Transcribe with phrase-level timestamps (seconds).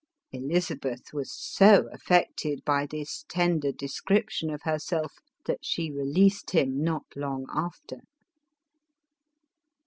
[0.31, 5.13] Elizabeth was so affected by this tender description of herself
[5.45, 7.99] that she released him not long after.